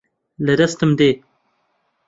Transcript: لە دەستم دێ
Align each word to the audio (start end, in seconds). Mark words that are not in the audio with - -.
لە 0.45 0.53
دەستم 0.59 0.91
دێ 0.99 1.11